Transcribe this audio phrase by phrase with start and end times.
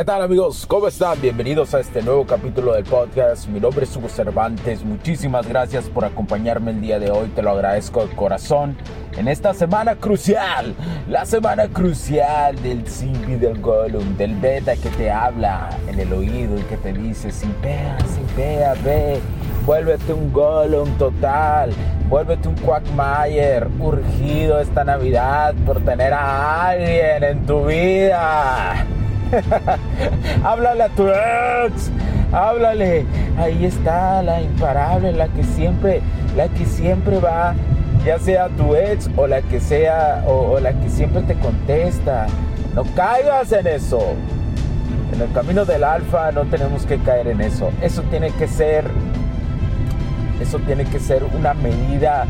[0.00, 0.64] ¿Qué tal amigos?
[0.66, 1.20] ¿Cómo están?
[1.20, 3.46] Bienvenidos a este nuevo capítulo del podcast.
[3.48, 4.82] Mi nombre es Hugo Cervantes.
[4.82, 7.28] Muchísimas gracias por acompañarme el día de hoy.
[7.28, 8.78] Te lo agradezco de corazón.
[9.18, 10.74] En esta semana crucial,
[11.06, 16.56] la semana crucial del Simbi del Gollum, del beta que te habla en el oído
[16.56, 19.20] y que te dice, sin vea, ve,
[19.66, 21.74] vuélvete un Gollum total,
[22.08, 28.86] vuélvete un Quackmayer, urgido esta Navidad por tener a alguien en tu vida.
[30.44, 31.90] háblale a tu ex,
[32.32, 33.06] háblale.
[33.38, 36.02] Ahí está la imparable, la que siempre,
[36.36, 37.54] la que siempre va,
[38.04, 42.26] ya sea tu ex o la que sea, o, la que siempre te contesta.
[42.74, 44.00] No caigas en eso.
[45.12, 47.70] En el camino del alfa no tenemos que caer en eso.
[47.82, 48.84] Eso tiene que ser,
[50.40, 52.26] eso tiene que ser una medida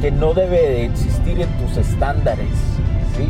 [0.00, 2.48] que no debe de existir en tus estándares,
[3.16, 3.28] ¿sí?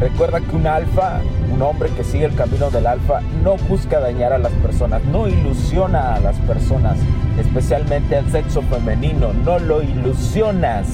[0.00, 1.20] Recuerda que un alfa,
[1.52, 5.28] un hombre que sigue el camino del alfa, no busca dañar a las personas, no
[5.28, 6.96] ilusiona a las personas,
[7.38, 10.86] especialmente al sexo femenino, no lo ilusionas.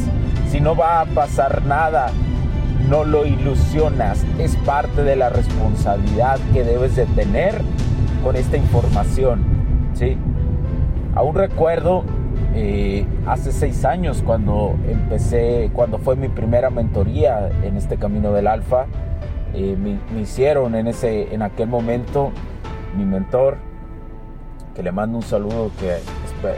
[0.51, 2.11] Si no va a pasar nada,
[2.89, 4.25] no lo ilusionas.
[4.41, 7.63] Es parte de la responsabilidad que debes de tener
[8.25, 9.45] con esta información.
[9.95, 10.17] ¿sí?
[11.14, 12.03] Aún recuerdo
[12.58, 18.46] eh, hace seis años cuando empecé, cuando fue mi primera mentoría en este camino del
[18.46, 18.86] alfa,
[19.52, 22.33] eh, me, hicieron en, ese, en aquel momento
[22.96, 23.58] mi mentor,
[24.74, 25.98] que le mando un saludo que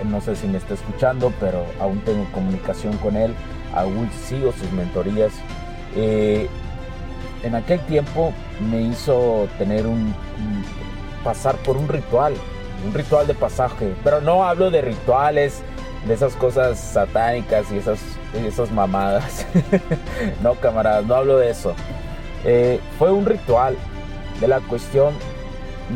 [0.06, 3.34] no sé si me está escuchando, pero aún tengo comunicación con él,
[3.74, 5.32] aún sigo sus mentorías.
[5.96, 6.46] Eh,
[7.42, 8.32] en aquel tiempo
[8.70, 10.14] me hizo tener un
[11.24, 12.34] pasar por un ritual,
[12.86, 15.64] un ritual de pasaje, pero no hablo de rituales
[16.08, 18.00] de esas cosas satánicas y esas,
[18.34, 19.46] esas mamadas.
[20.42, 21.74] no, camaradas, no hablo de eso.
[22.44, 23.76] Eh, fue un ritual
[24.40, 25.14] de la cuestión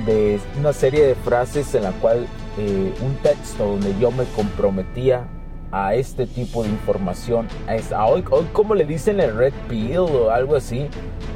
[0.07, 2.27] de una serie de frases en la cual
[2.59, 5.27] eh, un texto donde yo me comprometía
[5.73, 10.31] a este tipo de información, a, hoy, hoy como le dicen el red pill o
[10.31, 10.87] algo así,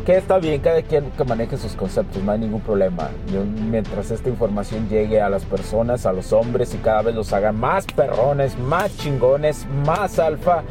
[0.05, 3.09] que está bien, cada quien que maneje sus conceptos, no hay ningún problema.
[3.33, 7.33] Yo, mientras esta información llegue a las personas, a los hombres y cada vez los
[7.33, 10.63] hagan más perrones, más chingones, más alfa,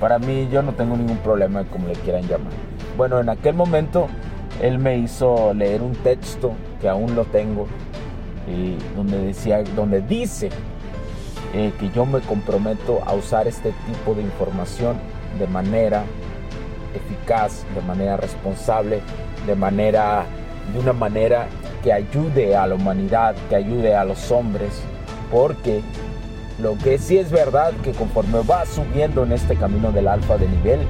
[0.00, 2.52] para mí yo no tengo ningún problema como le quieran llamar.
[2.96, 4.06] Bueno, en aquel momento
[4.62, 7.66] él me hizo leer un texto que aún lo tengo
[8.46, 10.50] y donde decía, donde dice
[11.54, 14.96] eh, que yo me comprometo a usar este tipo de información
[15.38, 16.04] de manera
[16.94, 19.00] eficaz, de manera responsable,
[19.46, 20.24] de manera
[20.72, 21.46] de una manera
[21.82, 24.80] que ayude a la humanidad, que ayude a los hombres,
[25.30, 25.82] porque
[26.60, 30.48] lo que sí es verdad que conforme vas subiendo en este camino del alfa de
[30.48, 30.80] nivel,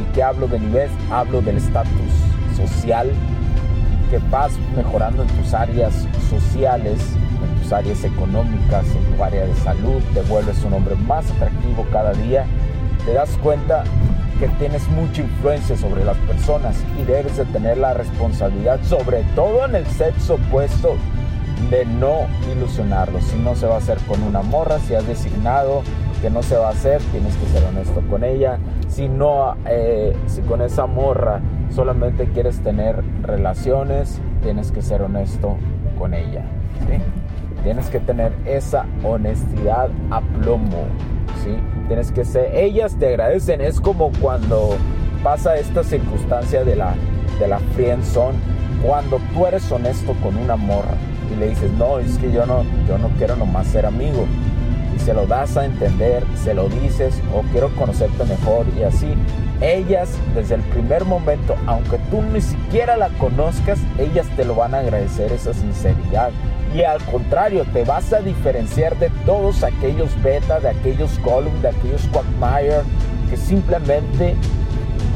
[0.00, 1.90] y que hablo de nivel, hablo del estatus
[2.56, 3.12] social,
[4.10, 6.98] que vas mejorando en tus áreas sociales,
[7.72, 12.44] áreas económicas, en tu área de salud, te vuelves un hombre más atractivo cada día,
[13.04, 13.84] te das cuenta
[14.38, 19.64] que tienes mucha influencia sobre las personas y debes de tener la responsabilidad, sobre todo
[19.66, 20.96] en el sexo opuesto,
[21.70, 23.20] de no ilusionarlo.
[23.20, 25.82] Si no se va a hacer con una morra, si has designado
[26.20, 28.58] que no se va a hacer, tienes que ser honesto con ella.
[28.88, 31.40] Si no, eh, si con esa morra
[31.74, 35.56] solamente quieres tener relaciones, tienes que ser honesto
[35.98, 36.42] con ella.
[36.88, 37.21] ¿sí?
[37.62, 40.84] Tienes que tener esa honestidad a plomo,
[41.44, 41.56] ¿sí?
[41.86, 44.76] Tienes que ser, ellas te agradecen, es como cuando
[45.22, 46.94] pasa esta circunstancia de la,
[47.38, 48.38] de la friendzone,
[48.84, 50.94] cuando tú eres honesto con una morra
[51.32, 54.26] y le dices, no, es que yo no, yo no quiero nomás ser amigo,
[54.94, 59.14] y se lo das a entender, se lo dices o quiero conocerte mejor y así,
[59.60, 64.74] ellas desde el primer momento, aunque tú ni siquiera la conozcas, ellas te lo van
[64.74, 66.30] a agradecer esa sinceridad.
[66.74, 71.68] Y al contrario, te vas a diferenciar de todos aquellos beta, de aquellos column, de
[71.68, 72.80] aquellos quagmire
[73.28, 74.34] que simplemente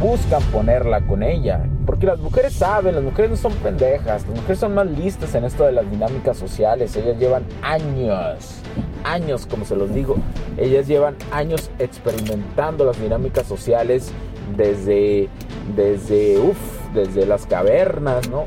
[0.00, 1.64] buscan ponerla con ella.
[1.87, 5.44] Porque las mujeres saben, las mujeres no son pendejas, las mujeres son más listas en
[5.44, 6.94] esto de las dinámicas sociales.
[6.96, 8.61] Ellas llevan años,
[9.06, 10.16] años, como se los digo,
[10.56, 14.12] ellas llevan años experimentando las dinámicas sociales
[14.56, 15.28] desde,
[15.74, 16.58] desde, uff,
[16.94, 18.44] desde las cavernas, ¿no?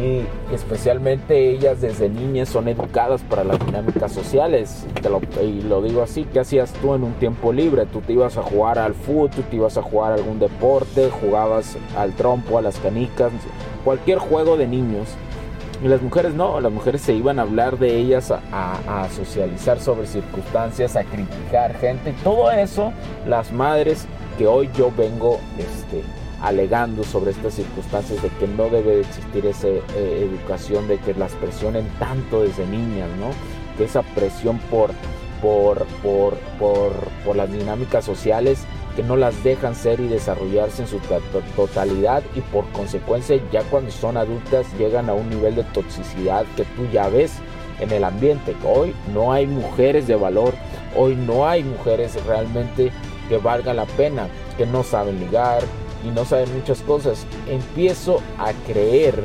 [0.00, 4.86] y especialmente ellas desde niñas son educadas para las dinámicas sociales.
[5.42, 7.86] Y lo digo así, ¿qué hacías tú en un tiempo libre?
[7.86, 11.10] Tú te ibas a jugar al fútbol, tú te ibas a jugar a algún deporte,
[11.10, 13.32] jugabas al trompo, a las canicas,
[13.84, 15.08] cualquier juego de niños.
[15.82, 20.06] Y las mujeres no, las mujeres se iban a hablar de ellas, a, socializar sobre
[20.06, 22.14] circunstancias, a criticar gente.
[22.22, 22.92] Todo eso,
[23.26, 24.06] las madres
[24.38, 26.04] que hoy yo vengo este,
[26.40, 29.82] alegando sobre estas circunstancias de que no debe existir esa eh,
[30.30, 33.30] educación, de que las presionen tanto desde niñas, ¿no?
[33.76, 34.92] Que esa presión por,
[35.40, 36.92] por, por, por,
[37.24, 38.64] por las dinámicas sociales
[38.96, 40.98] que no las dejan ser y desarrollarse en su
[41.56, 46.64] totalidad y por consecuencia ya cuando son adultas llegan a un nivel de toxicidad que
[46.64, 47.34] tú ya ves
[47.80, 48.54] en el ambiente.
[48.64, 50.54] Hoy no hay mujeres de valor,
[50.96, 52.92] hoy no hay mujeres realmente
[53.28, 55.62] que valga la pena, que no saben ligar,
[56.04, 59.24] y no saben muchas cosas, empiezo a creer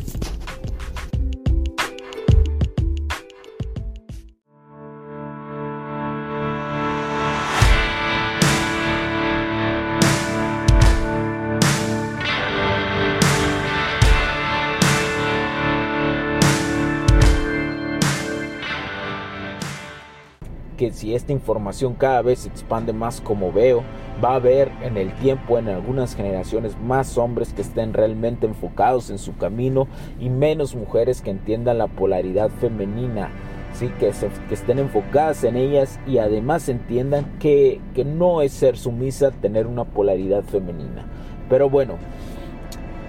[21.21, 23.83] Esta información cada vez se expande más como veo,
[24.23, 29.11] va a haber en el tiempo, en algunas generaciones, más hombres que estén realmente enfocados
[29.11, 29.87] en su camino
[30.19, 33.29] y menos mujeres que entiendan la polaridad femenina.
[33.73, 33.89] ¿sí?
[33.99, 34.11] Que,
[34.49, 39.85] estén enfocadas en ellas y además entiendan que, que no es ser sumisa tener una
[39.85, 41.05] polaridad femenina.
[41.49, 41.97] Pero bueno,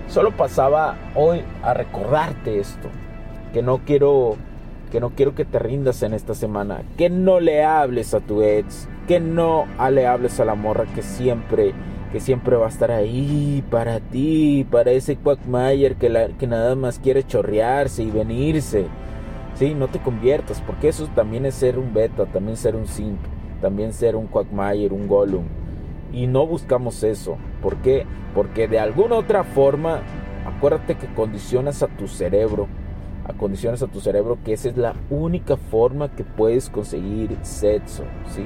[0.06, 2.88] solo pasaba hoy a recordarte esto,
[3.55, 4.37] que no quiero
[4.92, 8.42] que no quiero que te rindas en esta semana, que no le hables a tu
[8.42, 11.72] ex, que no le hables a la morra que siempre
[12.12, 16.98] que siempre va a estar ahí para ti, para ese Quackmayer que, que nada más
[16.98, 18.84] quiere chorrearse y venirse.
[19.54, 23.18] Sí, no te conviertas, porque eso también es ser un beta, también ser un simp,
[23.62, 25.44] también ser un Quackmayer, un Gollum.
[26.12, 27.38] Y no buscamos eso.
[27.62, 28.04] ¿Por qué?
[28.34, 30.02] Porque de alguna otra forma,
[30.44, 32.68] acuérdate que condicionas a tu cerebro
[33.25, 38.45] acondicionas a tu cerebro que esa es la única forma que puedes conseguir sexo, ¿sí?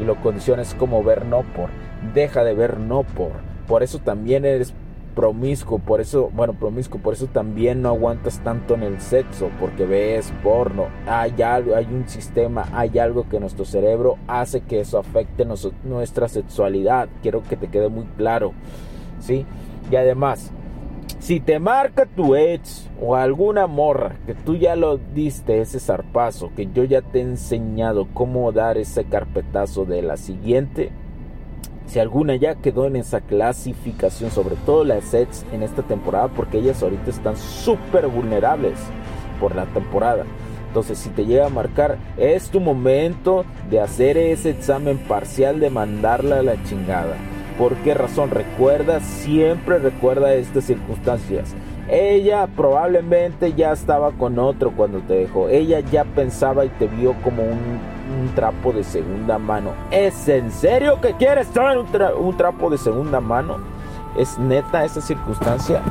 [0.00, 1.70] Y lo condicionas como ver no por,
[2.14, 3.32] deja de ver no por.
[3.66, 4.74] Por eso también eres
[5.18, 9.84] promiscuo, por eso, bueno, promiscuo, por eso también no aguantas tanto en el sexo, porque
[9.84, 14.96] ves porno, hay algo, hay un sistema, hay algo que nuestro cerebro hace que eso
[14.96, 15.44] afecte
[15.82, 18.52] nuestra sexualidad, quiero que te quede muy claro,
[19.18, 19.44] ¿sí?
[19.90, 20.52] Y además,
[21.28, 26.50] si te marca tu ex o alguna morra que tú ya lo diste ese zarpazo,
[26.56, 30.90] que yo ya te he enseñado cómo dar ese carpetazo de la siguiente,
[31.84, 36.60] si alguna ya quedó en esa clasificación, sobre todo las ex en esta temporada, porque
[36.60, 38.78] ellas ahorita están súper vulnerables
[39.38, 40.24] por la temporada.
[40.68, 45.68] Entonces, si te llega a marcar, es tu momento de hacer ese examen parcial de
[45.68, 47.16] mandarla a la chingada.
[47.58, 48.30] ¿Por qué razón?
[48.30, 51.56] Recuerda, siempre recuerda estas circunstancias.
[51.90, 55.48] Ella probablemente ya estaba con otro cuando te dejó.
[55.48, 57.98] Ella ya pensaba y te vio como un,
[58.36, 59.72] trapo de segunda mano.
[59.90, 61.78] ¿Es en serio que quieres en
[62.24, 63.56] un, trapo de segunda mano?
[64.16, 65.82] ¿Es neta esa circunstancia?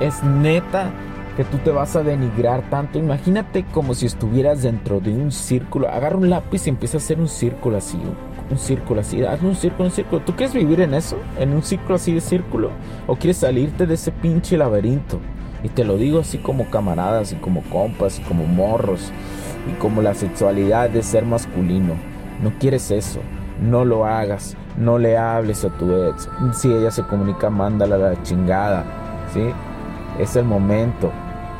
[0.00, 0.90] Es neta
[1.36, 2.98] que tú te vas a denigrar tanto.
[2.98, 5.88] Imagínate como si estuvieras dentro de un círculo.
[5.88, 7.98] Agarra un lápiz y empieza a hacer un círculo así.
[8.50, 9.24] Un, círculo así.
[9.24, 10.22] Haz un círculo, un círculo.
[10.22, 11.18] ¿Tú quieres vivir en eso?
[11.38, 12.70] ¿En un círculo así de círculo?
[13.06, 15.18] ¿O quieres salirte de ese pinche laberinto?
[15.62, 19.12] Y te lo digo así como camaradas y como compas y como morros.
[19.70, 21.94] Y como la sexualidad de ser masculino.
[22.42, 23.20] No quieres eso.
[23.60, 24.56] No lo hagas.
[24.76, 26.28] No le hables a tu ex.
[26.52, 28.84] Si ella se comunica, mándala a la chingada.
[29.32, 29.42] ¿Sí?
[30.20, 31.10] Es el momento.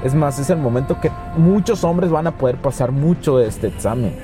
[0.04, 3.66] Es más, es el momento que muchos hombres van a poder pasar mucho de este
[3.66, 4.14] examen.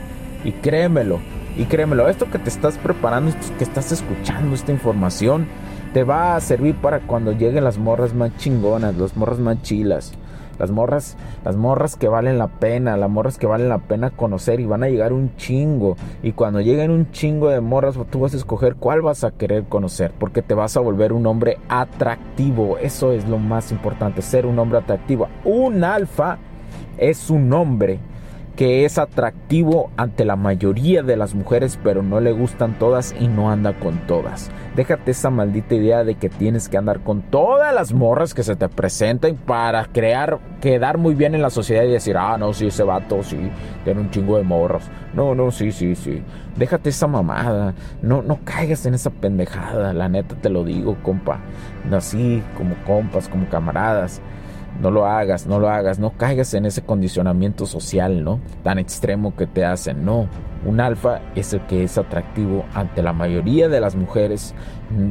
[0.44, 1.18] Y créemelo,
[1.56, 5.46] y créemelo, esto que te estás preparando, esto que estás escuchando, esta información,
[5.92, 10.12] te va a servir para cuando lleguen las morras más chingonas, las morras más chilas.
[10.58, 14.60] Las morras, las morras que valen la pena, las morras que valen la pena conocer
[14.60, 15.96] y van a llegar un chingo.
[16.22, 19.64] Y cuando lleguen un chingo de morras, tú vas a escoger cuál vas a querer
[19.64, 22.78] conocer, porque te vas a volver un hombre atractivo.
[22.78, 25.28] Eso es lo más importante, ser un hombre atractivo.
[25.44, 26.38] Un alfa
[26.96, 27.98] es un hombre
[28.56, 33.28] que es atractivo ante la mayoría de las mujeres, pero no le gustan todas y
[33.28, 34.50] no anda con todas.
[34.76, 38.56] Déjate esa maldita idea de que tienes que andar con todas las morras que se
[38.56, 42.66] te presenten para crear, quedar muy bien en la sociedad y decir, ah, no, sí,
[42.66, 43.50] ese vato, sí,
[43.84, 44.84] tiene un chingo de morros.
[45.14, 46.22] No, no, sí, sí, sí.
[46.56, 47.74] Déjate esa mamada.
[48.02, 49.92] No, no caigas en esa pendejada.
[49.92, 51.40] La neta te lo digo, compa.
[51.90, 54.20] Así, como compas, como camaradas.
[54.80, 58.40] No lo hagas, no lo hagas, no caigas en ese condicionamiento social, ¿no?
[58.62, 60.28] Tan extremo que te hacen, no.
[60.64, 64.54] Un alfa es el que es atractivo ante la mayoría de las mujeres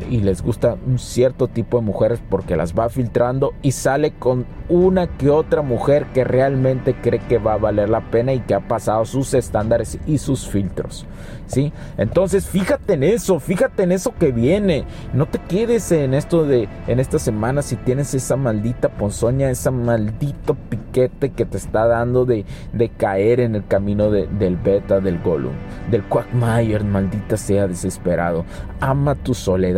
[0.10, 4.46] y les gusta un cierto tipo de mujeres porque las va filtrando y sale con
[4.70, 8.54] una que otra mujer que realmente cree que va a valer la pena y que
[8.54, 11.06] ha pasado sus estándares y sus filtros.
[11.48, 11.74] ¿Sí?
[11.98, 14.86] Entonces, fíjate en eso, fíjate en eso que viene.
[15.14, 19.70] No te quedes en esto de en esta semana si tienes esa maldita ponzoña, esa
[19.70, 25.20] maldito piquete que te está dando de, de caer en el camino del beta, del
[25.20, 25.54] Gollum,
[25.90, 28.46] del Quackmayer, maldita sea desesperado.
[28.80, 29.71] Ama tu soledad.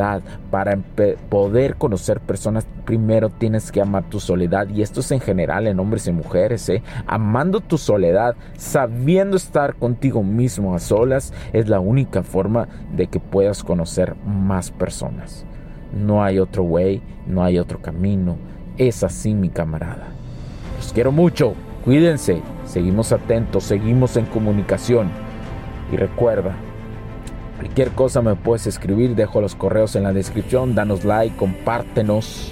[0.51, 0.77] Para
[1.29, 4.67] poder conocer personas, primero tienes que amar tu soledad.
[4.69, 6.67] Y esto es en general en hombres y mujeres.
[6.69, 6.81] ¿eh?
[7.07, 13.19] Amando tu soledad, sabiendo estar contigo mismo a solas, es la única forma de que
[13.19, 15.45] puedas conocer más personas.
[15.93, 18.37] No hay otro way, no hay otro camino.
[18.77, 20.07] Es así, mi camarada.
[20.77, 21.53] Los quiero mucho.
[21.85, 22.41] Cuídense.
[22.65, 25.09] Seguimos atentos, seguimos en comunicación.
[25.91, 26.55] Y recuerda,
[27.57, 32.51] Cualquier cosa me puedes escribir, dejo los correos en la descripción, danos like, compártenos,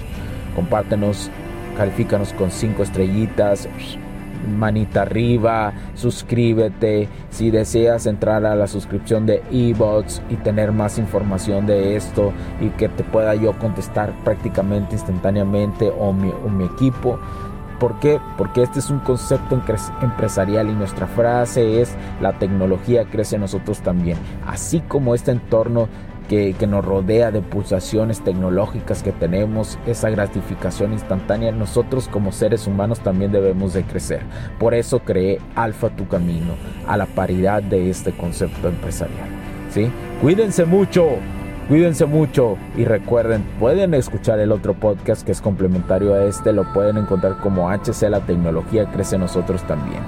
[0.54, 1.30] compártenos,
[1.76, 3.68] califícanos con cinco estrellitas,
[4.58, 7.08] manita arriba, suscríbete.
[7.30, 12.68] Si deseas entrar a la suscripción de eBots y tener más información de esto y
[12.70, 17.18] que te pueda yo contestar prácticamente instantáneamente o mi equipo,
[17.82, 18.20] ¿Por qué?
[18.38, 19.60] Porque este es un concepto
[20.02, 24.16] empresarial y nuestra frase es la tecnología crece en nosotros también.
[24.46, 25.88] Así como este entorno
[26.28, 32.68] que, que, nos rodea de pulsaciones tecnológicas que tenemos, esa gratificación instantánea, nosotros como seres
[32.68, 34.22] humanos también debemos de crecer.
[34.60, 36.54] Por eso creé Alfa Tu Camino,
[36.86, 39.28] a la paridad de este concepto empresarial.
[39.72, 39.90] ¿sí?
[40.20, 41.16] Cuídense mucho.
[41.68, 46.70] Cuídense mucho y recuerden, pueden escuchar el otro podcast que es complementario a este, lo
[46.72, 50.02] pueden encontrar como HC La Tecnología Crece Nosotros también.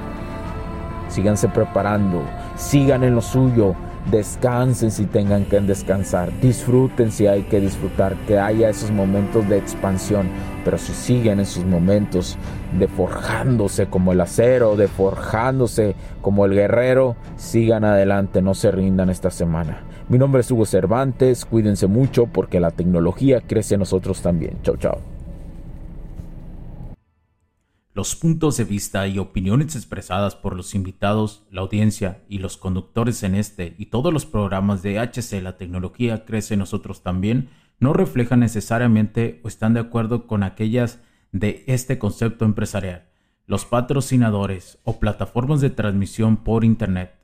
[1.08, 2.22] Síganse preparando,
[2.56, 3.76] sigan en lo suyo,
[4.10, 9.56] descansen si tengan que descansar, disfruten si hay que disfrutar, que haya esos momentos de
[9.56, 10.28] expansión,
[10.64, 12.36] pero si siguen en sus momentos
[12.76, 19.08] de forjándose como el acero, de forjándose como el guerrero, sigan adelante, no se rindan
[19.08, 19.78] esta semana.
[20.06, 24.58] Mi nombre es Hugo Cervantes, cuídense mucho porque la tecnología crece en nosotros también.
[24.62, 25.00] Chao, chao.
[27.94, 33.22] Los puntos de vista y opiniones expresadas por los invitados, la audiencia y los conductores
[33.22, 37.92] en este y todos los programas de HC La tecnología crece en nosotros también no
[37.92, 41.00] reflejan necesariamente o están de acuerdo con aquellas
[41.32, 43.08] de este concepto empresarial.
[43.46, 47.23] Los patrocinadores o plataformas de transmisión por Internet